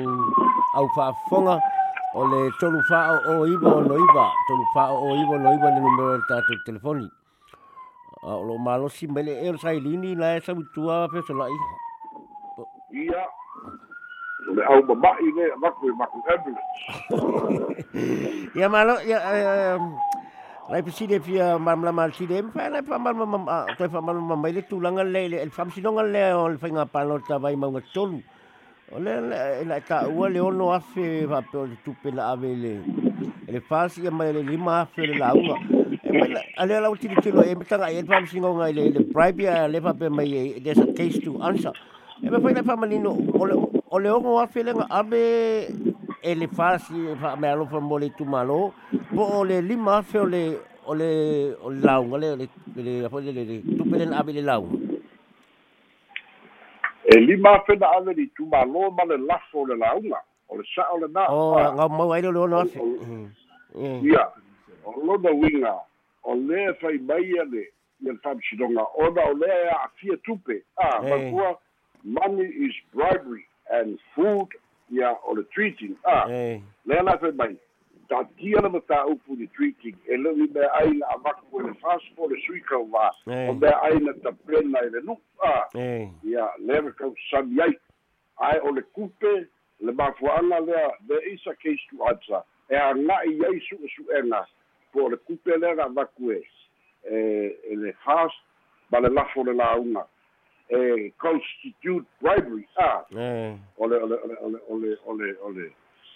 [0.75, 1.55] au fa fonga
[2.13, 4.25] o le tolu fa o iba o no iba.
[4.47, 7.07] Tolu fa o iba no iba le numero le tato telefoni
[8.27, 11.57] a lo malo si mele e sai lini la e sa tua pisola i
[12.91, 13.36] ia le
[14.69, 16.67] au mama'i le avaku e maku ambulance
[18.55, 19.79] ia malo ia
[20.67, 24.19] Lai peside pia mam la mal side fa lai pa mal mam to fa mal
[24.19, 27.71] mam le tulanga le le fam sinonga le o le fainga palo ta vai ma
[27.93, 28.19] tolu.
[28.91, 32.83] O le la ta ua le ono afe va pe tu pe la ave le
[33.47, 35.55] le fasi ya mai le lima afe le la ua.
[36.57, 39.93] Ale la uti tilo e metanga e fam sinonga le le bribe ya le fa
[39.93, 41.71] pe mai there's a case to answer.
[42.21, 43.55] E me fa le famalino o le
[43.89, 45.67] o le ono afe le ave
[46.21, 48.73] e le fasi fa me alo fa mole tu malo
[49.15, 51.09] po o le lima fe o le o le
[51.61, 54.67] o le lau le le le le le le tu pe le ave le lau
[57.05, 60.19] e lima fe na ave ni tu malo ma le lafo le launga
[60.49, 62.79] o le sa o le na o nga mo ai le no afe
[63.77, 64.27] ia.
[64.85, 65.75] O lo da winga
[66.23, 67.63] o le fai mai le
[68.01, 70.63] ia fam sidonga o da o le a fia tupe.
[70.77, 71.59] Ah ma kua
[72.03, 74.47] money is bribery and food
[74.91, 76.27] ia o le treating a
[76.85, 77.55] le ala fe mai
[78.09, 82.05] tatia le mata upu ni treating e le i me ai na avaku le fast
[82.15, 83.11] for le sui kau va
[83.49, 85.67] o me ai na ta plena i le nu a.
[86.23, 87.73] Ia le me kau sami ai
[88.39, 89.47] ai o le kupe
[89.79, 92.41] le mafuanga lea there is a case to answer.
[92.71, 94.45] E a ngai ai su su ena
[94.93, 96.41] po le kupe le na avaku e
[97.11, 98.39] e le fast
[98.89, 100.07] ba le lafo le launga
[100.69, 102.67] e constitute bribery.
[102.77, 103.03] Ah.
[103.77, 105.71] Ole ole ole ole ole ole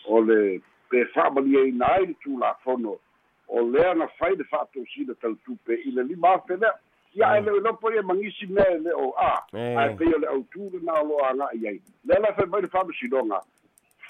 [0.07, 2.99] ole pe family e nai tu la fono.
[3.47, 6.57] O le na fai de fatto si de tal tu pe ile li ma fe
[7.13, 11.01] ya ele no po e mangisi me le o a ai pe le autu na
[11.03, 13.41] lo ana ai le la fe mai family si donga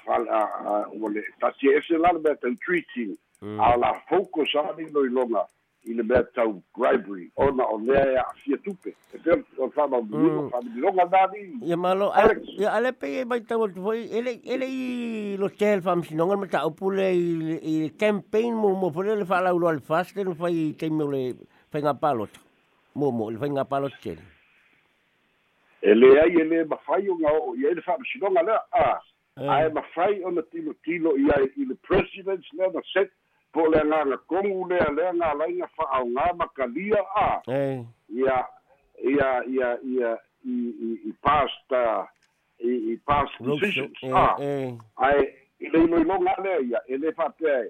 [0.04, 3.16] fal a ole ta si ese la be tal treating.
[3.42, 5.48] A la focus a ni lo longa
[5.84, 11.04] i le mea tau bribery ona o lea e afia tupe e pea o bilonga
[11.14, 12.12] nani ia malo
[12.58, 16.36] ia ale pe e mai tau tu foi ele ele i lo tel fam sinonga
[16.36, 20.72] ma tau pule i i campaign mo pule le fala ulo al fast le fai
[20.78, 21.22] te me le
[21.72, 22.30] fenga palot.
[22.94, 24.20] Mo mo le fenga palot tel
[25.82, 29.00] e le ai e le mawhai o ngā o i le whama sinonga lea a
[29.54, 33.10] ai mawhai o na tilo tilo i ai i le presidents lea na set
[33.52, 34.88] po le nganga kongu lea
[35.38, 37.42] lainga whaau ngā makalia a.
[38.08, 38.38] Ia,
[39.04, 42.04] ia, ia, ia, i, i, i past, uh,
[42.60, 43.96] i, i past decisions.
[44.04, 44.36] A.
[44.96, 45.28] Ai,
[45.60, 47.62] i le ilo ilo ngā lea ia, e le whapea,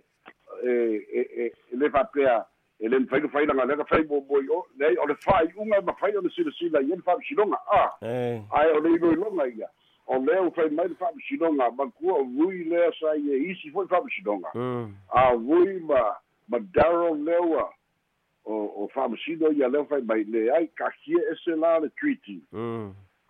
[0.63, 2.39] e, e, e, le whapea,
[2.79, 5.83] e le mwhairu whaina ngā lea whai mo moi o, nei, o le whai unga
[5.83, 7.85] ma whai o le sila sila, i e le whai sinonga, a.
[8.03, 9.71] Ai, o le ilo ilo ngā ia
[10.07, 13.87] o lea fai mai le fa'amasinoga ma kua o vui lea sa ia isi foi
[13.87, 14.51] fa'amasinoga
[15.15, 16.17] a vui ma
[16.49, 17.69] ma daro leua
[18.45, 22.41] o o fa'amasino ia lea fai mai le ai kakia ese la le treaty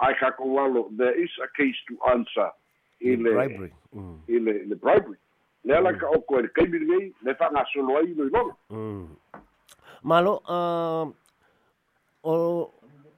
[0.00, 2.50] ai kakaualo there is a case to answer.
[3.04, 3.30] I le
[4.28, 5.18] i le le bribery.
[5.64, 8.54] Lea la ka oko e le kaimiligei le fa'agasolo ai iloiloga
[10.02, 10.42] malo
[12.24, 12.70] o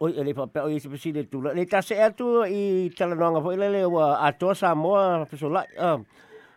[0.02, 1.52] Oi, ele fa pe o isi pesi de tula.
[1.54, 5.62] Le tase atu i talanoanga fo ile le wa ato sa moa pesola.
[5.78, 6.02] Ah.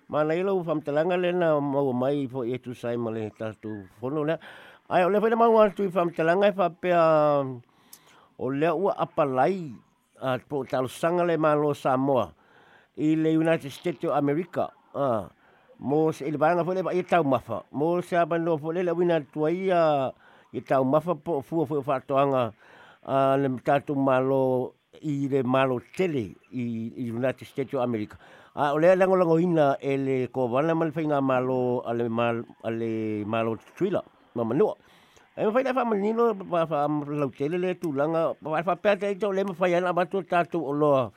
[0.09, 3.53] Ma nei lo fam le na mau mai fo e tu sai ma le ta
[3.53, 4.39] tu fono le.
[4.89, 6.89] Ai o le fa mau atu i fam talanga fa pe
[8.37, 9.71] o le ua apalai
[10.19, 12.33] a po talo sanga le malo Samoa
[12.97, 14.73] i le United States of America.
[14.95, 15.29] Ah.
[15.77, 17.61] Mo se ile banga fo le i tau mafa.
[17.71, 20.09] Mo se abano fo le le wina tuaia
[20.53, 22.01] i tau mafa po fu fu fa
[23.07, 26.63] uh, le tatu malo i le malo tele i,
[26.97, 28.17] i United States of America.
[28.55, 32.09] A uh, o le lango lango ina e le ko wana mal whainga malo ale
[32.09, 34.03] mal ale malo tuila
[34.35, 34.75] ma manua.
[35.37, 36.87] E ma whaina wha manino pa wha
[37.21, 40.57] lau tele le tu langa pa wha pēta i tau le ma whaiana batu tatu
[40.57, 41.11] o loa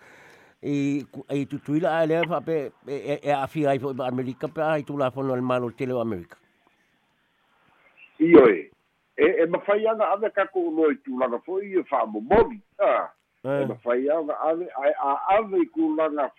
[0.63, 1.01] i
[1.33, 4.61] i tu tuila a le wha pe e, e a fi ai fo Amerika pe
[4.63, 6.37] ai tu la fono al malo tele o Amerika.
[8.21, 8.69] Ioi.
[9.21, 12.61] E e e mawhai anga ave kako uno i tūlanga fo i e wha momoli.
[12.79, 13.09] Ah.
[13.45, 16.31] E mawhai anga ave ai a ave i kūlanga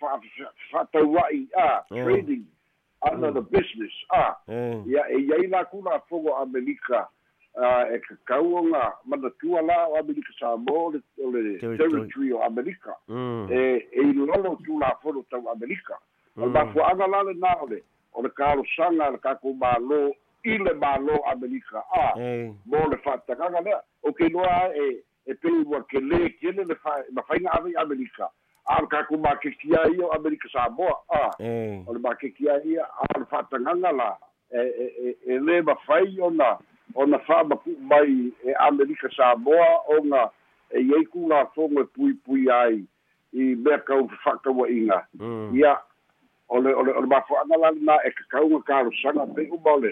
[0.72, 2.44] whatauai a trading
[3.02, 3.94] ana the business.
[4.10, 4.36] Ah.
[4.48, 7.06] Ia e iai la kūla fongo Amerika
[7.92, 12.96] e ka kauonga mana tua la o Amerika sa mo le, le territory o Amerika.
[13.50, 15.98] E e i lolo tūla fono tau Amerika.
[16.36, 20.58] O le mafuanga la le nao le o le karo sanga le kako malo i
[20.58, 22.16] le malo Amerika a
[22.66, 26.76] mo le fatagaga lea o ke noa e e pei ua ke lē kele le
[27.12, 28.28] mafaiga ave i Amerika.
[28.66, 31.30] A le kaku makekia ia o Amerika Samoa a
[31.86, 34.16] o le makekia ia a le fatagaga la
[34.50, 34.60] e
[35.06, 36.58] e e lē mafai ona
[36.94, 40.30] ona fa'amaku'u mai e Amerika Samoa oga
[40.70, 42.84] e iai kulafogo e puipui ai
[43.32, 45.06] i mea kau fa'akaua'iga
[45.54, 45.78] ia
[46.52, 49.90] ole ole ole mafuanga la na e kakau nga karo sanga pe u mole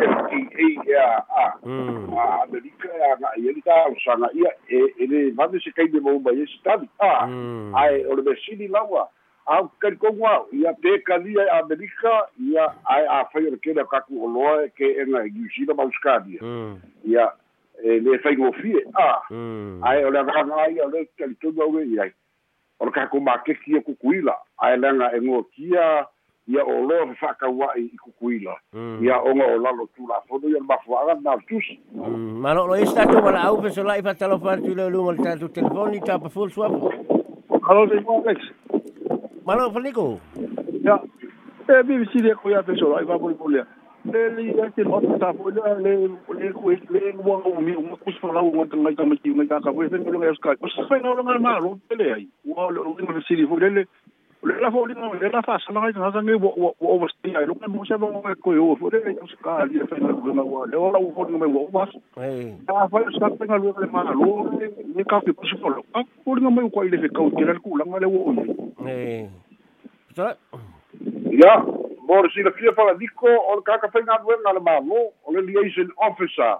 [0.00, 2.42] FTA ya a a.
[2.42, 6.32] Amerika ya nga yeli ka sanga ia e ele vade se kai de mo ba
[6.32, 7.28] yes tadi a.
[7.76, 9.08] Ai ole be sini lawa.
[9.46, 14.00] A kan ko wa ia pe kalia Amerika ia ai a fai o ke ka
[14.08, 16.40] ku oloa ke e nga yusina ba uskadi
[17.04, 17.28] ia
[17.84, 19.20] e le fai go fie a.
[19.84, 22.08] Ai ole nga nga ia ole ke tu go ia
[22.80, 26.06] o le kako makeki e kukuila ae laga e gokia
[26.48, 28.54] ia o loa fe fa'akaua'i i kukuila.
[29.02, 31.78] Ia oga o lalo tulafono ia le mafua'aga na tusi.
[31.94, 36.76] Malolo isi tatou mala'au fesola'i fatalofa atu i leuluga le tatou telefoni tapafulu suafa
[37.70, 38.40] alo le mo alex
[39.46, 40.20] malo faliko
[40.82, 40.98] ya
[41.68, 43.66] e bbc le ko ia fesola'i fapolipolia
[44.04, 46.08] le le ia te lo ta fo le le
[46.38, 49.46] le ku le mo mo mi mo ku so la mo ngai ka maki ngai
[49.46, 52.12] ka ka fo fe lo ngai ska o se fa no ngai ma lo tele
[52.14, 53.86] ai wo lo lo ngai siri fo le le
[54.42, 57.36] le la fo le le la fa sa ngai nga ngai wo wo wo sti
[57.36, 60.08] ai lo ngai mo se mo ko yo fo le ngai ska li fe no
[60.08, 63.60] lo ngai le o la fo ngai wo was eh a fa ska pe ngai
[63.60, 64.48] lo le ma lo
[64.96, 67.44] ni ka fi ku so lo a ko ngai ko ile fe ka o ke
[67.44, 68.32] le ku la ngai le wo
[68.88, 69.28] eh
[70.16, 70.24] so
[71.30, 71.52] ya
[72.10, 76.58] mo le sila fia faladiko o le kakafaigaluega le malo o le liaison officer.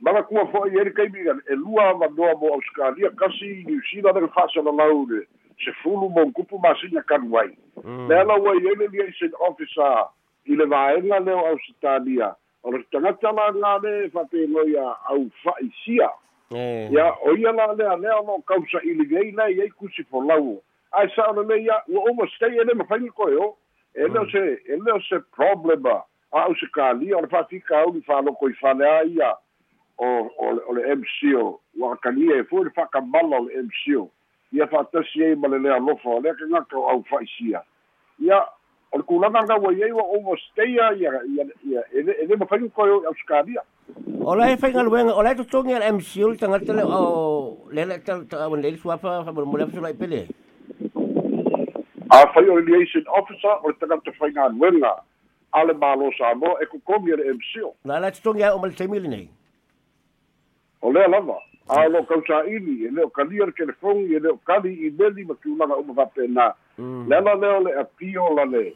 [0.00, 4.28] Maga kua fo'i ai le kaimiga e lua manoa mo australia kasi new zealand le
[4.28, 5.26] fa'asalalau le
[5.64, 10.06] sefulu mo kupu masiga kanu ai le alau ai ai le liaison officer.
[10.46, 16.10] I le vaega leo ausitalia o le tagata laga le fa'apegoia au fa'isia
[16.54, 21.42] ia o ia la lea lea lo kausa'iligai lai ai kusi folau ae sa o
[21.42, 23.56] le leia ua overstay e le mafaiga koe o
[23.96, 28.02] e leo se e leo se problema au se kalia o le fa'afika au li
[28.02, 29.34] fa'aloko i falea ia
[29.98, 30.06] o
[30.38, 34.10] o le, o le MCO ua kalia e fu le fa'akamala o le MCO
[34.52, 37.62] ia fa'atasi ai ma le lea o lea kagaka o au fa'isia
[38.20, 38.44] ia
[38.92, 42.90] o le kulaga gaua ai ua overstay a ia ia ia e lē mafaiga koe
[42.90, 43.62] o i ausikalia
[44.20, 47.98] o lai faigaluega o lai totogi a le MCO le tagata le o le le
[48.04, 50.28] ta le le suafa fa mo le fa lai pele
[52.10, 55.02] fai o le liaison officer o le tagata faigaluega
[55.52, 58.66] a le malo Samoa e kokomi e le MCO la la totogi ai o ma
[58.66, 59.28] le taimili nei.
[60.82, 61.38] O lea lava.
[61.68, 65.76] A lo kausa'ili e leo kalia le telefoni e leo kali i meli ma kiulaga
[65.76, 68.74] uma fa'apena le ala lea o le apio la le.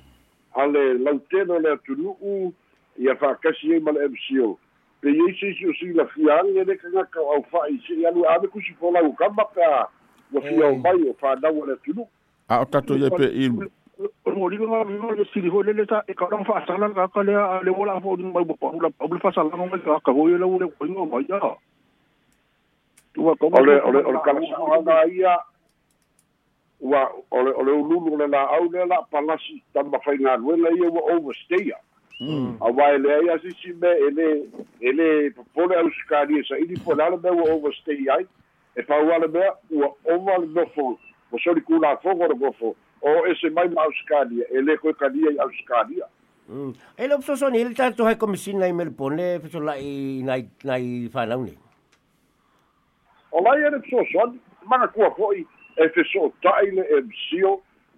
[0.55, 2.53] A le lautele o le atunu'u
[2.99, 4.59] ia fa'akasi ai ma le MCO
[5.01, 8.75] pe iai seisi o silafiagi e le kagaka o au fa'i se'i alu ave kusi
[8.81, 9.88] folau kama pe a
[10.33, 12.09] ua fia o mai o fanau o le atunu'u
[12.50, 13.48] a o tatou ia pe i
[14.26, 16.90] o ringa nga ringa le siri ho le le ta e ka rang fa sala
[16.94, 17.34] ka ka le
[17.64, 20.26] le wala fo ni mai bo pa ula ula fa sala nga ka ka ho
[20.26, 21.26] le le ngo mai
[23.16, 25.34] ua ko ole ole ole kala sa nga ia
[26.80, 30.90] ua ole ole ululu le la au le la palasi tamba fai nga luenga ia
[30.90, 31.72] ua overstay
[32.60, 34.46] a wai le ia si si me ele
[34.80, 38.26] ele pole au skari sa ili po la me ua overstay ai
[38.76, 40.98] e paua le mea ua ova le nofo
[41.33, 45.38] o soli kulafogo le gofo o ese mai ma auskalia e lē koe kalia i
[45.38, 46.07] auskalia
[46.51, 46.73] Mm.
[46.99, 51.07] E lo so son il tanto hai komisina i Melbourne e so lai nai nai
[51.14, 51.53] whanau ni.
[53.33, 55.45] o lai ene fesoasoani maga kua fo'i
[55.77, 57.53] e feso'ota'i le mco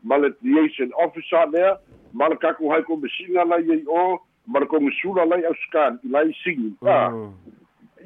[0.05, 1.79] ma le liaison officer lea
[2.13, 6.29] ma le kaku hai komisiga lai ai o ma le kogisula lai auskani i lai
[6.45, 7.33] sigi a Mm.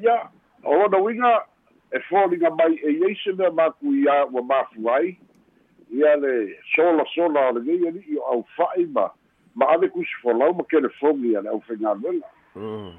[0.03, 0.15] ia
[0.63, 1.33] o lona uiga
[1.91, 5.17] e foliga mai e iai se mea makuia ua mafu ai
[5.91, 9.09] ia le solasola o legei ali'i o ʻaufa'i ma
[9.55, 12.91] ma ave kusi folau ma kelefogi a le ʻaufaigaluega Mm.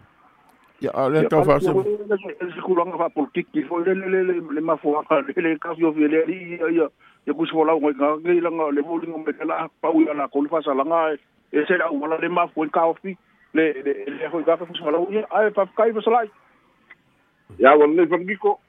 [0.80, 1.66] Ya, a le tau fa se.
[1.66, 6.22] se kulanga fa politiki fo le le le le mafuaka le le kasi o le
[6.22, 6.86] ri ia
[7.26, 11.18] ia kusi le mo lingo me kala pa u ala ko le fa salanga
[11.50, 13.16] e se le mafu ka ofi
[13.54, 16.30] le le fa kusi ia ai pa kai fa salai
[17.58, 18.60] ia ua fagiko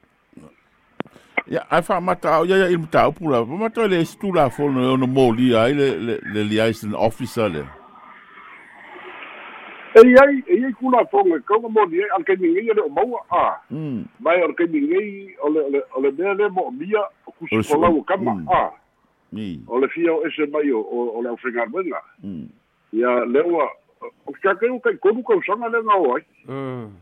[1.49, 3.43] Ya, ai fa mata au ya ya il mata pula.
[3.45, 7.49] Pa mata le stula fo no no mo li ai le le le liaison officer
[7.49, 7.65] le.
[9.95, 13.19] e iai e iai kula foga e kauga moli ai alkaimigei a le o maua
[13.31, 14.05] a Mm.
[14.19, 17.31] mai o le kaimigei o le o le o le mea le mo'omia o O
[17.31, 18.69] kusi o su- kama a
[19.31, 19.63] Ni.
[19.67, 22.47] o le fia o ese mai o o o le ʻaufaigaluega Mm.
[22.93, 23.65] ia le ua
[24.27, 26.93] o kakei o kaikonu kausaga le gao ai Mm.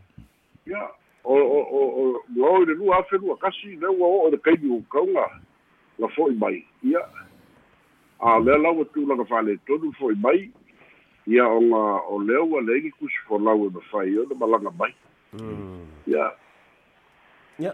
[0.68, 0.88] ia
[1.28, 2.04] o o o o
[2.36, 5.26] lua i le lua afe lua kasi le ua o'o le kaimi o kauga
[6.00, 7.02] la fo'i mai ia
[8.20, 10.50] a lea lau atulaga faletonu fo'i mai
[11.28, 14.94] ia o ga o lea ua leigi kusi folau e mafai ona malaga mai
[15.34, 15.84] Mm.
[16.08, 16.32] ia
[17.60, 17.74] Ya.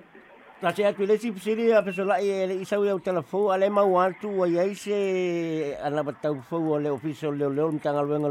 [0.61, 3.57] Ta se atu le sip siri a peso lai e le isau au telefou a
[3.57, 8.01] le mau atu a iai se ana batau fou o le ofiso leo leo mtanga
[8.01, 8.29] luenga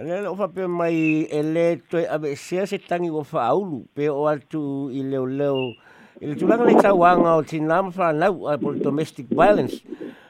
[0.00, 3.84] leo o fa pe mai ele to toe ave se se tangi o fa aulu
[3.94, 5.74] pe o atu i leo leo.
[6.20, 9.84] I le tulanga le tawanga o tinama fa nau a por domestic violence.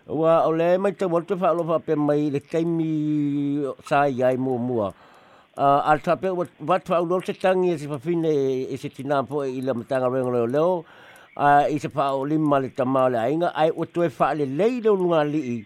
[0.07, 4.59] Wa o le mai te molte fa alofa pe mai le taimi sa iai mua
[4.59, 4.89] mua.
[5.55, 9.23] Uh, al tape wat fa ulo se tangi e se fa fine e se tina
[9.23, 10.71] po i le matanga rengo leo leo
[11.37, 14.47] uh, i se fa o lima le tama le ainga ai o toe fa le
[14.47, 15.57] lei leo li i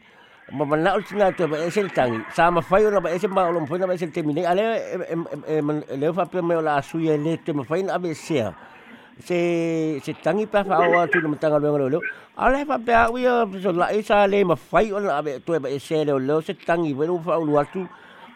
[0.52, 2.22] ma mana o tina te ba e se le tangi.
[2.30, 3.98] Sa ma fai o na ba e se ma o lo mpoi na ba e
[3.98, 5.16] se le temine ale e, e,
[5.48, 7.94] e, e, leo fa pe me o la asui e le te ma fai na
[7.94, 8.54] abe sea
[9.18, 12.02] se se tangi pa fa o tu le matanga rengo leo leo
[12.36, 15.42] ale fa pe a wia so la e sa le ma fai o na abe
[15.42, 17.82] toe ba e se leo leo se tangi wenu fa o lu atu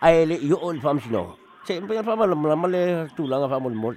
[0.03, 2.75] ai le yo o le famsino se mpe fa mal mal mal
[3.15, 3.95] tu langa fa mol mol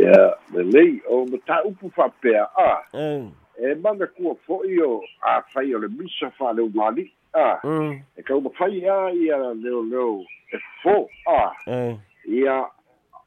[0.00, 5.78] ia lelei o mataupu faapea a eh e maga kua fo'i o a fai o
[5.78, 8.00] le misa fa'aleumali a mm.
[8.16, 11.52] e kau mafai a ia leoleo e fo a.
[11.66, 12.66] Eh ia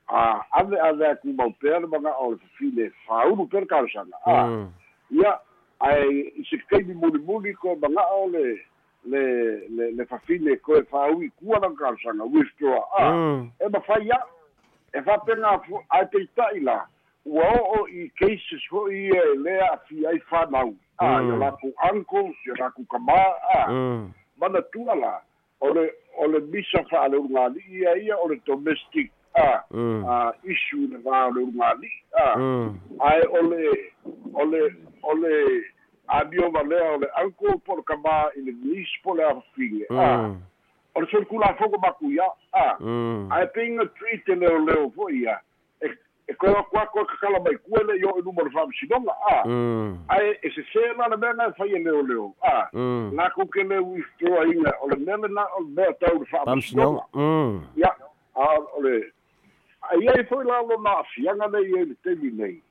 [0.08, 4.18] a ave ave aku mau pea le maga o le fafile faulu pea le kalosaga
[4.26, 4.70] a mm.
[5.12, 5.40] ia
[5.80, 8.60] ai i se kaimi mulimuli ko maga o le
[9.06, 9.24] le
[9.70, 13.52] le le fafile ko e faui kua na kalosaga withdraw a mm.
[13.60, 14.20] e mafai a
[14.94, 16.88] e faapega ae peita'i la
[17.26, 21.30] ua o'o i cases ho'i e lea afi ai fanau a Mm.
[21.30, 23.20] ia lakou uncle ia lakou kamā
[23.54, 24.12] a mm.
[24.38, 25.22] Mana tua la
[25.60, 25.74] o
[26.28, 30.06] le misa fa'aleulugali'i ia ia o le domestic a mm.
[30.08, 32.80] A issue le fa'aleulugali'i a mm.
[33.00, 33.92] Ae o le
[34.34, 34.62] o le
[35.04, 35.62] o le
[36.08, 40.18] aniova lea o le uncle po le kamā i le niece po le afafige a
[40.18, 40.42] mm
[40.96, 43.32] o le solikulafogo makuia a mm.
[43.32, 45.40] Ae pinga treat e leo leo fo'i ia
[46.28, 49.36] e koe akua koe kakala mai kua le i o e luma le fa'amasinoga a
[50.16, 53.80] ae e sesē la le mea gae fai e leo leo a ko ke le
[53.80, 57.92] withdraw inga o le mele na o le mea tau le fa'amasinoga sino ia
[58.36, 59.12] o le
[59.92, 62.62] ai ai foi la lo na afianga nei e le temi nei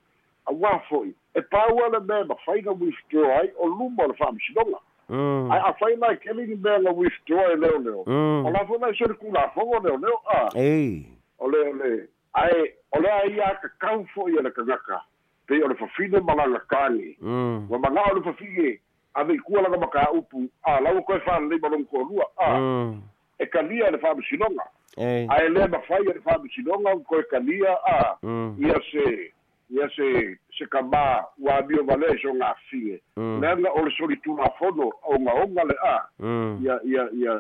[0.47, 4.09] a wa foi e paua le mea ma fai na withdraw ai o luma o
[4.09, 5.51] le fa'amasinoga mm.
[5.53, 8.47] ai a fai na ke le mea na withdraw e leo leo mm.
[8.47, 11.07] o la fo na se le kula fongo leo leo a ei
[11.39, 15.01] o le o le ai o le ai a ka kau fo i le kangaka
[15.47, 17.67] pe o le fafine malanga kani mm.
[17.71, 18.81] Wa manga o le fafige
[19.15, 20.49] a ve kua langa maka upu.
[20.65, 22.27] A lau koe fa le malong ko lua.
[22.39, 23.03] A mm.
[23.39, 24.65] e kalia le fa sinonga
[24.97, 25.27] ei.
[25.29, 27.77] A le ma fai le fa sinonga ko e kalia.
[27.87, 28.57] A mm.
[28.59, 29.33] ia se
[29.71, 33.41] ia se se kama wa bio vale so nga fie Mm.
[33.41, 36.09] le o le soli tu na fono o nga onga le a.
[36.19, 36.59] Mm.
[36.65, 37.35] Ia ia ia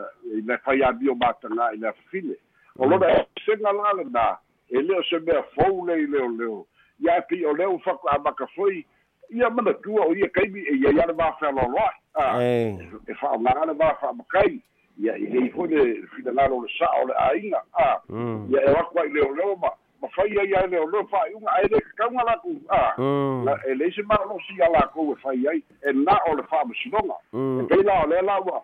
[0.46, 2.36] le fai a bio matanga i le fafine
[2.78, 4.38] o lona se nga la le na
[4.74, 6.66] e leo se mea fou le i leo leo.
[7.00, 8.84] Ia pi o leo whaku a maka foi
[9.30, 12.76] ia mana tua o ia kaimi e ia ia le mafa lo loa a e
[13.12, 14.60] ngā le mafa makai.
[14.98, 17.62] Ia i hei hoi le fina lalo le sa o le ainga.
[17.78, 18.50] A mm.
[18.50, 19.70] ia e wakua i leo leo ma
[20.02, 23.48] mafai ai ai le o lo fa'aiuga ae le kakauga lakou a Mm.
[23.68, 27.60] e leisi malalosia lakou e fai ai e na o le fa'amasinoga Mm.
[27.60, 28.62] e pei la o lea la ua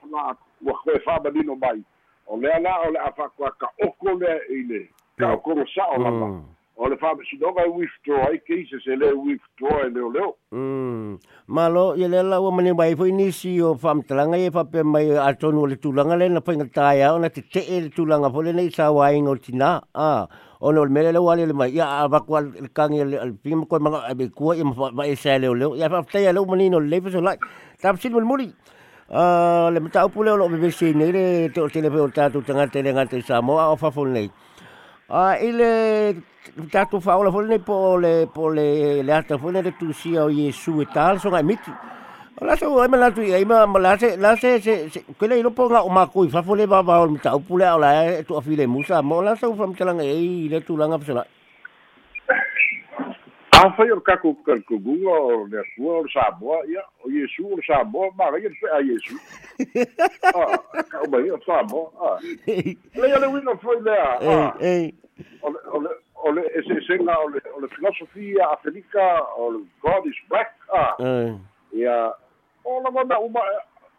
[0.63, 1.83] ua koe fa'amalino mai.
[2.27, 4.89] O lea la o le a fa'akuakaoko lea i le
[5.21, 6.43] ka'okogo sa'o lava Mm.
[6.81, 11.19] o le fa'amasinoga e withdraw ai keise se le withdraw e leoleo Mm.
[11.47, 15.35] Malo, ia le la ua mani mai foi nisi o whamtalanga e whape mai a
[15.35, 18.33] tonu o le tūlanga le na whainga taia o na te te e le tūlanga
[18.33, 19.83] pole nei sa waing o tina.
[19.95, 20.27] Ah,
[20.61, 21.71] o na o le mele le wale le mai.
[21.71, 25.05] Ia a wakua le kangi le al pinga koe manga a be kua ia ma
[25.07, 25.15] e.
[25.15, 27.37] Ia whaftai leo mani no le lefa so lai.
[27.83, 28.51] Tap sin mun muri.
[29.11, 32.43] Ah, le mata upu leo lo bebe se nei le te o telepe o tātou
[32.43, 34.31] tangata le ngata i Samoa o whafon nei.
[35.13, 36.23] Ah, ile
[36.71, 40.81] tatu faula fole po le po le le ata fole le tu sia o Yesu
[40.83, 41.73] e tal so ngai miti.
[42.41, 45.67] La so ai mala tu ai ma la se la se se quelle lo po
[45.67, 48.71] nga o ma ku fa fole ba ba o mita o pule ala tu afile
[48.71, 50.97] musa mo la so fam talang e le tu langa
[53.61, 53.73] psela.
[53.73, 57.57] afai o le kakou kalikuguga o le asua o le samoa ia o iesu o
[57.57, 59.15] le samoa magaia le pe'a iesu
[60.91, 62.21] ka'umai o samoa
[62.95, 64.93] leia le uiga foi lea Eh eh
[65.43, 65.89] o le
[66.33, 70.95] le le ese'esega o le o le filosofia afelika o le god is black a
[70.99, 71.35] eh
[71.73, 72.13] ia
[72.65, 73.41] o lagona uma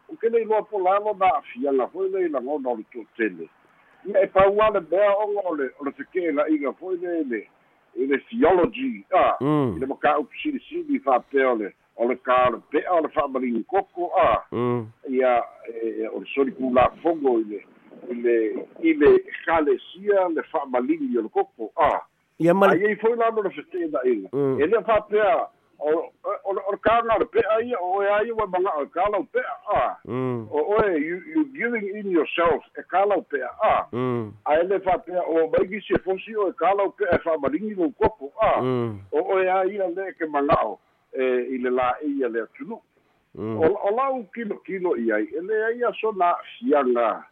[0.08, 3.48] o kele iloa na afiaga foi le ilagona o le to'atele
[4.06, 7.48] ia e paua le mea oga o le o le feke'ela'iga foi le le
[7.96, 9.04] i le theology.
[9.14, 9.76] A Mm.
[9.76, 13.64] i le maka'upu silisili fa'apea o le o le o le pe'a o le fa'amaligi
[13.64, 17.60] koko a mm ia e, o le solikulafogo i le
[18.10, 22.00] i le i le ekalesia le fa'amaligi o le koko a
[22.38, 25.48] ia mal ai ai foi lalo le fete'ela'iga e lea fa'apea
[25.82, 26.12] o
[26.44, 29.56] o le- o le le pe'a ia o e ai ua maga'a e kalau pe'a
[29.68, 30.48] a mm.
[30.50, 34.32] O oe you you giving in yourself e kalau pe'a a mm.
[34.46, 38.32] Ae le fa'apea o maigi se fosi o e kalau pe'a e fa'amaligi lou koko
[38.40, 39.00] a mm.
[39.12, 40.78] O oe a ia le ke maga'o
[41.12, 41.24] e
[41.54, 42.80] i le la'eia le atunu
[43.34, 43.58] mm.
[43.60, 47.24] O lau kilo kilo i ai e le ia so na fianga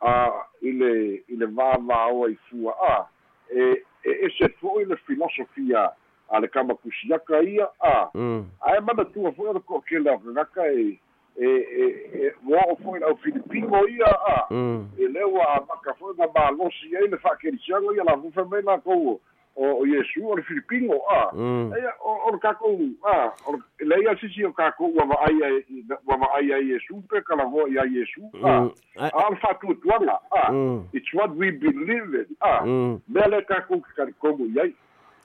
[0.00, 0.14] a
[0.62, 0.92] i le
[1.28, 3.06] i le vāvāoa i fua a
[3.50, 5.90] e e e se fo'i le filosofia
[6.30, 10.98] a le kamakusiaka ia a mm ae mana tua fo'i le ko'okele o kagaka e
[11.36, 15.94] e e e ua o fo'i lau filipino ia a mm e le ua amaka
[15.98, 19.20] fo'i na malosi ai le fa'akelisiaga ia lafufa mai lakou
[19.56, 23.86] o o iesu o le filipino a mm Eia, o, le kakou, ah, o le
[23.86, 27.78] le ia sisi o kakou ua maai ai, ua maai ai Iesu pe kalavoa i
[27.78, 28.60] ai Iesu, ah.
[28.60, 28.70] Mm.
[28.96, 30.52] Ah, le whatuatuanga, ah.
[30.52, 30.84] Mm.
[30.92, 32.26] It's what we believe in.
[32.40, 33.00] Mm.
[33.08, 34.74] Mea le kakou karikomu i ai.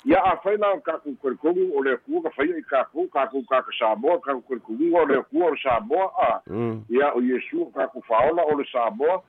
[0.05, 3.71] Ia a whaina o kakou karikomu o le kua ka whaia i kakou, kakou kaka
[3.79, 6.41] Samoa, kakou karikomu o le kua o le Samoa, ah.
[6.45, 9.23] mm Ia o Iesu o kakou whaola o le Samoa,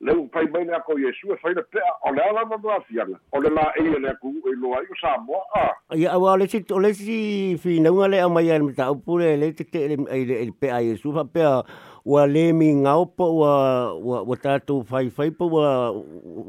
[0.00, 3.16] le u pai mai le ako Iesu e whaina pea, o le ala na fianga,
[3.32, 5.72] o le la eia le aku e loa i o Samoa, ah.
[5.96, 9.36] Ia le si o le si fi na nga le a mai al mata pure
[9.40, 10.92] le te te le le le pe ai
[12.04, 13.52] wa le mi ngau po wa
[13.94, 15.94] wa wa tatu fai fai po wa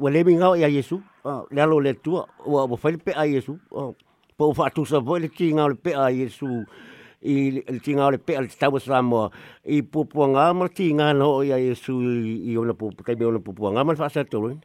[0.04, 3.14] wa le mi ngau ia Yesu ah le alo le tu wa wa fai pe
[3.14, 3.60] ai Yesu
[4.38, 6.66] po fa tu sa vo le ti ngau le pe ai Yesu
[7.22, 9.30] i le ti ngau le pe al tau sa mo
[9.66, 12.02] i pu pu nga mo ti nga no ia Yesu
[12.50, 14.58] i ona pu kai me ona pu pu nga mo fa sa to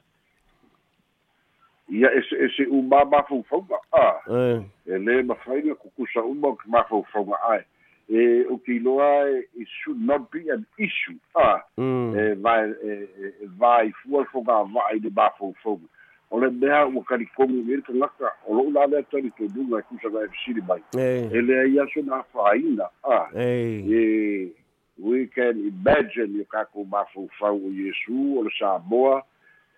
[1.89, 4.63] ia ese ese uma mafaufauga a eh.
[4.87, 7.59] e lē mafaiga kukusa uma o ke mafaufauga ae.
[7.59, 7.78] e o
[8.09, 11.19] ke iloa e it should not be an issue.
[11.37, 12.17] A mm.
[12.17, 13.09] E vai e
[13.43, 15.89] e vaifua le fogava'i le mafaufauga
[16.31, 20.25] o le mea ua kalikogu i le tagaka o lo'u la lea talitonuga e kusaga
[20.25, 24.53] e fesili mai e lea ia so na fa'aina a e
[24.99, 29.23] we can imagine i kakou mafaufau o iesu o le samoa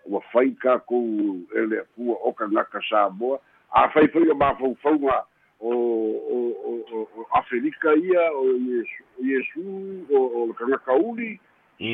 [0.07, 3.41] ua fai kakou e le akua o kagaka samoa.
[3.71, 5.25] Afai fai o mafaufauga
[5.61, 6.39] o o
[6.69, 9.63] o o o afrika ia o iesu o iesu
[10.11, 11.41] o o le kagaka uli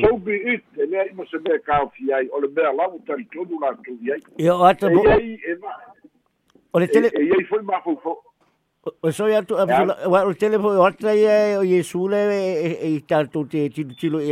[0.01, 3.59] so be it e lea ima se mea kaofi ai o le mea lau talitonu
[3.59, 5.75] latou i ai ia o ata e iai e ma
[6.73, 8.23] o le e tele e iai foi mafaufau
[9.01, 9.65] O so ya tu a
[10.07, 14.19] wa o telefo o ata ia o Yesu le e i tanto te tilo tilo
[14.21, 14.31] e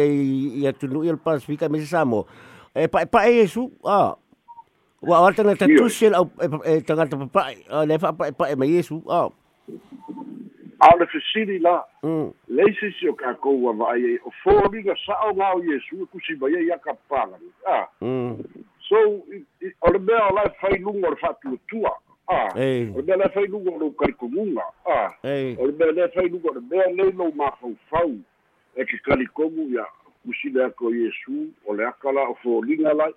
[0.64, 2.26] i tu no il Pacifica me samo.
[2.74, 4.16] E pa e Yesu a
[5.02, 6.30] wa o ata na tatu sel au
[6.66, 7.52] e tanga ta pa
[7.86, 9.30] le fa pa pa e me Yesu a.
[10.80, 12.30] a o le fesili la Mm.
[12.48, 16.36] leise si o kakou ua vai ai o foliga sa'o ga o iesu e kusi
[16.38, 18.44] mai ai aka palani a Mm.
[18.88, 18.96] so
[19.82, 21.92] o le mea o lae failuga o le fa'atuatua
[22.30, 22.92] a Ei.
[22.94, 25.56] o le mea lae failuga o lou kalikoguga a Ei.
[25.60, 28.14] o le mea lae failuga o le mea lei lou mafaufau
[28.76, 29.86] e ke kalikogu ia
[30.28, 33.14] usile aka o iesu o le aka la o foliga lai.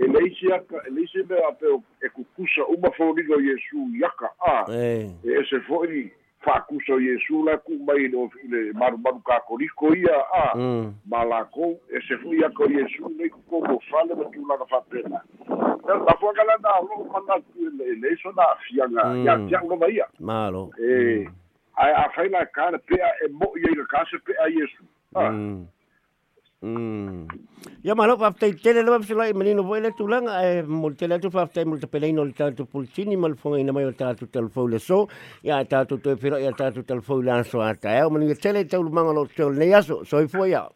[0.00, 1.66] E leisi aka e leisi mea pe
[2.00, 4.64] e kukusa uma foliga o iesu iaka a.
[4.72, 6.12] E ese fo'i
[6.44, 10.56] fa'akusa o iesu la ku'u mai le le marumaru kakoliko ia a.
[11.06, 15.22] Ma lakou ese fo'i aka o iesu lei kukou fale ma tulaga fa'apena
[16.08, 20.06] afuaga lana alo'o manatu e le'i so na afiaga ia tiago ma ia.
[20.20, 21.26] Malo e
[21.76, 24.84] ae afai la kale pea e mo'i ai kase pea iesu
[26.62, 27.26] Mm.
[27.82, 31.18] Ya malo pa te tele lo pa sulai menino voile tu lang e mol tele
[31.18, 34.14] tu pa te mol te pelai no ta tu pulcini mal fonga ina mai ta
[34.14, 35.08] tu telfo le so.
[35.42, 38.32] Ya ta tu te pero ya ta tu telfo le anso ata e mo ni
[38.34, 40.68] tele te ul mangalo te ne yaso so i foia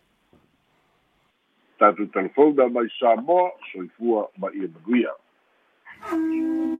[1.78, 4.66] ta tu telfo da mai sa mo so i foia ba i